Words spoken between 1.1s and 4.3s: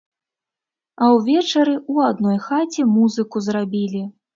ўвечары ў адной хаце музыку зрабілі.